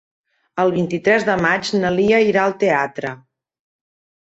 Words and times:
El 0.63 0.73
vint-i-tres 0.77 1.27
de 1.29 1.37
maig 1.47 1.71
na 1.85 1.95
Lia 2.01 2.25
irà 2.33 2.49
al 2.49 2.59
teatre. 2.67 3.17